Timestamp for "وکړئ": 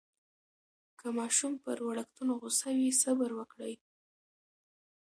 3.35-3.73